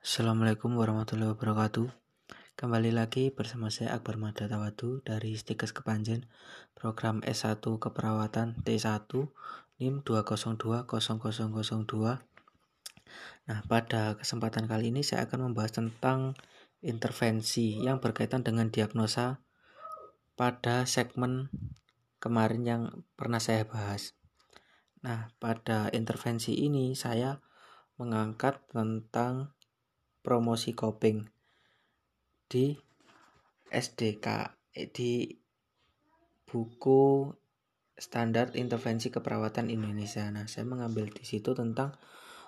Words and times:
Assalamualaikum 0.00 0.80
warahmatullahi 0.80 1.36
wabarakatuh. 1.36 1.92
Kembali 2.56 2.88
lagi 2.88 3.28
bersama 3.28 3.68
saya 3.68 3.92
Akbar 3.92 4.16
Mada 4.16 4.48
Tawadu 4.48 5.04
dari 5.04 5.36
Stikes 5.36 5.76
Kepanjen, 5.76 6.24
program 6.72 7.20
S1 7.20 7.60
Keperawatan 7.60 8.64
T1 8.64 9.12
NIM 9.76 10.00
2020002. 10.00 12.16
Nah, 13.44 13.60
pada 13.68 14.16
kesempatan 14.16 14.64
kali 14.64 14.88
ini 14.88 15.04
saya 15.04 15.28
akan 15.28 15.52
membahas 15.52 15.84
tentang 15.84 16.32
intervensi 16.80 17.84
yang 17.84 18.00
berkaitan 18.00 18.40
dengan 18.40 18.72
diagnosa 18.72 19.44
pada 20.32 20.88
segmen 20.88 21.52
kemarin 22.24 22.64
yang 22.64 23.04
pernah 23.20 23.36
saya 23.36 23.68
bahas. 23.68 24.16
Nah, 25.04 25.28
pada 25.36 25.92
intervensi 25.92 26.56
ini 26.56 26.96
saya 26.96 27.36
mengangkat 28.00 28.64
tentang 28.72 29.52
promosi 30.20 30.76
coping 30.76 31.24
di 32.50 32.76
SDK 33.70 34.26
eh, 34.74 34.88
di 34.90 35.30
buku 36.50 37.30
standar 37.94 38.56
intervensi 38.56 39.12
keperawatan 39.12 39.70
Indonesia. 39.70 40.26
Nah, 40.32 40.48
saya 40.50 40.66
mengambil 40.66 41.12
di 41.12 41.22
situ 41.22 41.52
tentang 41.52 41.94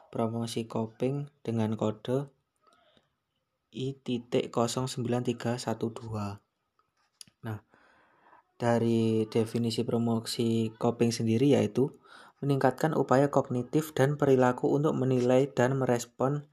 promosi 0.09 0.67
coping 0.67 1.29
dengan 1.45 1.77
kode 1.79 2.33
I.09312. 3.73 4.53
Nah, 7.47 7.59
dari 8.61 9.25
definisi 9.29 9.81
promosi 9.85 10.69
coping 10.77 11.09
sendiri 11.13 11.57
yaitu 11.57 11.97
meningkatkan 12.43 12.93
upaya 12.93 13.31
kognitif 13.31 13.95
dan 13.95 14.19
perilaku 14.19 14.69
untuk 14.75 14.99
menilai 14.99 15.47
dan 15.49 15.79
merespon 15.79 16.45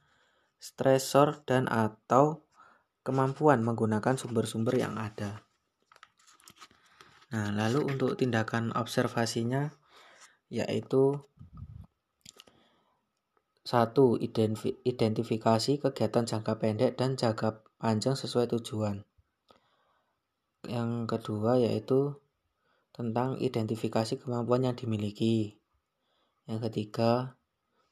stresor 0.59 1.41
dan 1.47 1.65
atau 1.71 2.43
kemampuan 3.07 3.63
menggunakan 3.63 4.19
sumber-sumber 4.19 4.75
yang 4.75 4.99
ada. 4.99 5.47
Nah, 7.31 7.55
lalu 7.55 7.87
untuk 7.87 8.19
tindakan 8.19 8.75
observasinya 8.75 9.71
yaitu 10.49 11.21
satu 13.63 14.17
identifikasi 14.81 15.77
kegiatan 15.77 16.25
jangka 16.25 16.53
pendek 16.57 16.97
dan 16.97 17.13
jangka 17.13 17.61
panjang 17.77 18.17
sesuai 18.17 18.49
tujuan. 18.57 19.05
Yang 20.65 20.89
kedua 21.05 21.61
yaitu 21.61 22.17
tentang 22.91 23.37
identifikasi 23.37 24.17
kemampuan 24.19 24.65
yang 24.65 24.75
dimiliki. 24.75 25.61
Yang 26.49 26.67
ketiga, 26.67 27.38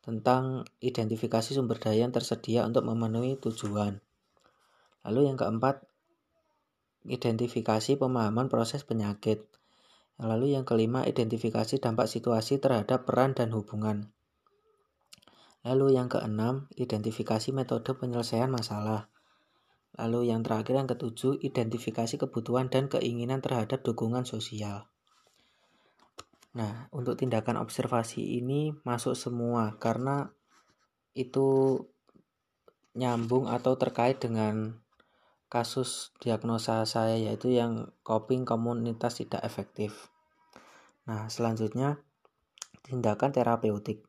tentang 0.08 0.63
identifikasi 0.80 1.52
sumber 1.52 1.83
daya 1.83 2.08
yang 2.08 2.16
tersedia 2.16 2.63
untuk 2.63 2.88
memenuhi 2.88 3.36
tujuan. 3.44 4.00
Lalu 5.03 5.27
yang 5.27 5.36
keempat, 5.36 5.83
identifikasi 7.03 8.00
pemahaman 8.00 8.47
proses 8.47 8.88
penyakit. 8.88 9.44
Lalu 10.16 10.55
yang 10.55 10.63
kelima, 10.63 11.03
identifikasi 11.03 11.83
dampak 11.83 12.08
situasi 12.08 12.55
terhadap 12.63 13.03
peran 13.03 13.35
dan 13.35 13.52
hubungan. 13.52 14.08
Lalu 15.67 16.00
yang 16.00 16.08
keenam, 16.08 16.72
identifikasi 16.80 17.52
metode 17.52 17.91
penyelesaian 18.00 18.47
masalah. 18.47 19.11
Lalu 20.00 20.31
yang 20.31 20.39
terakhir 20.39 20.80
yang 20.80 20.88
ketujuh, 20.88 21.44
identifikasi 21.44 22.16
kebutuhan 22.16 22.72
dan 22.72 22.88
keinginan 22.88 23.44
terhadap 23.44 23.83
dukungan 23.83 24.23
sosial. 24.23 24.88
Nah, 26.58 26.89
untuk 26.89 27.22
tindakan 27.22 27.61
observasi 27.61 28.41
ini 28.41 28.73
masuk 28.81 29.13
semua 29.13 29.77
karena 29.77 30.33
itu 31.13 31.77
nyambung 32.97 33.45
atau 33.45 33.77
terkait 33.77 34.17
dengan 34.17 34.81
kasus 35.53 36.17
diagnosa 36.17 36.81
saya 36.89 37.13
yaitu 37.13 37.53
yang 37.53 37.94
coping 38.02 38.41
komunitas 38.41 39.22
tidak 39.22 39.45
efektif. 39.45 40.09
Nah, 41.06 41.29
selanjutnya 41.29 42.01
tindakan 42.81 43.29
terapeutik. 43.29 44.01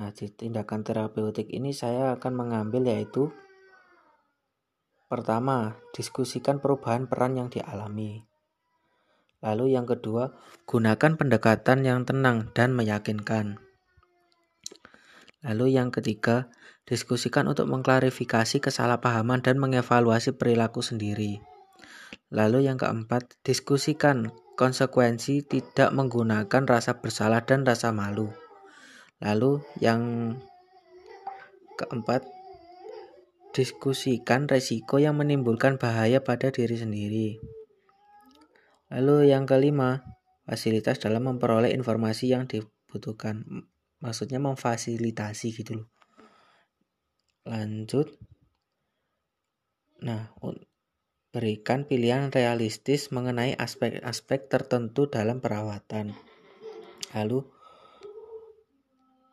Nah, 0.00 0.08
di 0.16 0.32
tindakan 0.32 0.88
terapeutik 0.88 1.52
ini 1.52 1.76
saya 1.76 2.16
akan 2.16 2.32
mengambil 2.32 2.88
yaitu 2.88 3.28
Pertama, 5.04 5.78
diskusikan 5.92 6.58
perubahan 6.58 7.06
peran 7.06 7.38
yang 7.38 7.46
dialami. 7.52 8.24
Lalu 9.44 9.76
yang 9.76 9.84
kedua, 9.84 10.32
gunakan 10.64 11.20
pendekatan 11.20 11.84
yang 11.84 12.08
tenang 12.08 12.48
dan 12.56 12.72
meyakinkan. 12.72 13.60
Lalu 15.44 15.76
yang 15.76 15.92
ketiga, 15.92 16.48
diskusikan 16.88 17.44
untuk 17.44 17.68
mengklarifikasi 17.68 18.64
kesalahpahaman 18.64 19.44
dan 19.44 19.60
mengevaluasi 19.60 20.40
perilaku 20.40 20.80
sendiri. 20.80 21.44
Lalu 22.32 22.64
yang 22.64 22.80
keempat, 22.80 23.36
diskusikan 23.44 24.32
konsekuensi 24.56 25.44
tidak 25.44 25.92
menggunakan 25.92 26.64
rasa 26.64 27.04
bersalah 27.04 27.44
dan 27.44 27.68
rasa 27.68 27.92
malu. 27.92 28.32
Lalu 29.20 29.60
yang 29.84 30.32
keempat, 31.76 32.24
diskusikan 33.52 34.48
resiko 34.48 34.96
yang 34.96 35.20
menimbulkan 35.20 35.76
bahaya 35.76 36.24
pada 36.24 36.48
diri 36.48 36.80
sendiri. 36.80 37.28
Lalu 38.92 39.32
yang 39.32 39.48
kelima, 39.48 40.04
fasilitas 40.44 41.00
dalam 41.00 41.24
memperoleh 41.24 41.72
informasi 41.72 42.36
yang 42.36 42.44
dibutuhkan. 42.44 43.44
Maksudnya 44.04 44.42
memfasilitasi 44.42 45.48
gitu 45.56 45.80
loh. 45.80 45.88
Lanjut. 47.48 48.12
Nah, 50.04 50.32
berikan 51.32 51.82
pilihan 51.88 52.30
realistis 52.30 53.08
mengenai 53.10 53.56
aspek-aspek 53.56 54.46
tertentu 54.46 55.08
dalam 55.08 55.40
perawatan. 55.40 56.14
Lalu 57.10 57.42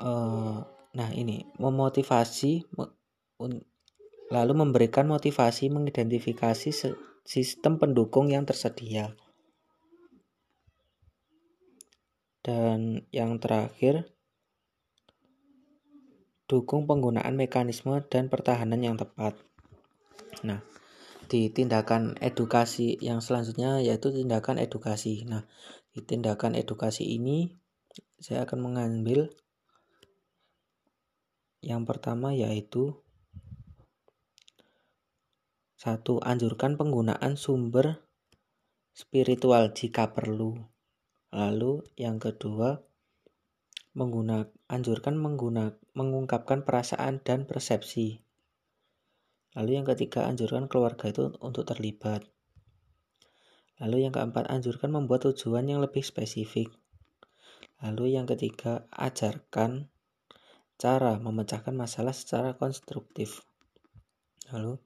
uh, 0.01 0.59
nah 0.91 1.09
ini 1.16 1.45
memotivasi 1.56 2.68
lalu 4.31 4.53
memberikan 4.56 5.07
motivasi 5.07 5.72
mengidentifikasi 5.72 6.69
sistem 7.22 7.73
pendukung 7.78 8.33
yang 8.33 8.50
tersedia. 8.50 9.13
Dan 12.41 13.06
yang 13.13 13.38
terakhir, 13.38 14.09
dukung 16.50 16.90
penggunaan 16.90 17.38
mekanisme 17.38 18.02
dan 18.09 18.28
pertahanan 18.28 18.81
yang 18.81 18.97
tepat. 18.97 19.38
Nah, 20.44 20.66
di 21.31 21.47
tindakan 21.47 22.19
edukasi 22.19 23.00
yang 23.00 23.24
selanjutnya 23.24 23.80
yaitu 23.80 24.12
tindakan 24.12 24.59
edukasi. 24.59 25.24
Nah, 25.24 25.47
di 25.96 26.03
tindakan 26.03 26.59
edukasi 26.59 27.07
ini 27.07 27.56
saya 28.19 28.44
akan 28.44 28.59
mengambil 28.59 29.31
yang 31.62 31.85
pertama 31.85 32.34
yaitu 32.34 33.00
satu, 35.81 36.22
anjurkan 36.22 36.78
penggunaan 36.78 37.40
sumber 37.40 38.06
spiritual 38.94 39.74
jika 39.74 40.13
perlu. 40.13 40.53
Lalu 41.31 41.88
yang 41.96 42.19
kedua, 42.19 42.84
menggunakan 43.96 44.52
anjurkan 44.72 45.19
mengguna, 45.19 45.75
mengungkapkan 45.96 46.64
perasaan 46.64 47.19
dan 47.24 47.44
persepsi. 47.44 48.24
Lalu 49.56 49.80
yang 49.80 49.88
ketiga, 49.88 50.28
anjurkan 50.28 50.72
keluarga 50.72 51.12
itu 51.12 51.36
untuk 51.44 51.68
terlibat. 51.68 52.24
Lalu 53.84 54.08
yang 54.08 54.14
keempat, 54.16 54.47
anjurkan 54.47 54.96
membuat 54.96 55.28
tujuan 55.28 55.68
yang 55.68 55.84
lebih 55.84 56.03
spesifik. 56.03 56.72
Lalu 57.84 58.16
yang 58.16 58.28
ketiga, 58.28 58.88
ajarkan 58.96 59.92
cara 60.80 61.19
memecahkan 61.19 61.75
masalah 61.75 62.16
secara 62.16 62.56
konstruktif. 62.56 63.44
Lalu 64.56 64.80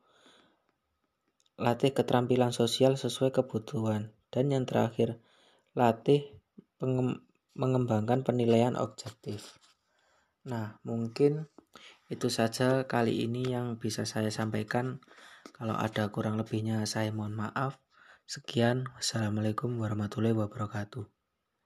latih 1.62 1.94
keterampilan 1.94 2.52
sosial 2.52 2.98
sesuai 2.98 3.36
kebutuhan. 3.36 4.16
Dan 4.34 4.52
yang 4.52 4.66
terakhir, 4.66 5.22
latih 5.76 6.24
mengembangkan 7.56 8.24
penilaian 8.24 8.80
objektif. 8.80 9.60
Nah, 10.48 10.80
mungkin 10.88 11.52
itu 12.08 12.30
saja 12.30 12.86
kali 12.86 13.26
ini 13.26 13.52
yang 13.52 13.76
bisa 13.76 14.08
saya 14.08 14.32
sampaikan. 14.32 15.04
Kalau 15.56 15.76
ada 15.76 16.10
kurang 16.10 16.40
lebihnya 16.40 16.84
saya 16.90 17.12
mohon 17.12 17.36
maaf. 17.36 17.78
Sekian, 18.26 18.90
wassalamualaikum 18.98 19.78
warahmatullahi 19.78 20.34
wabarakatuh. 20.34 21.15